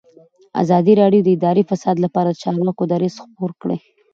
[0.63, 3.77] ازادي راډیو د اداري فساد لپاره د چارواکو دریځ خپور کړی.